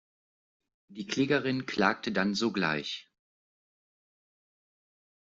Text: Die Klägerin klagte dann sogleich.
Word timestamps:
Die 0.87 1.05
Klägerin 1.05 1.67
klagte 1.67 2.11
dann 2.11 2.33
sogleich. 2.33 3.07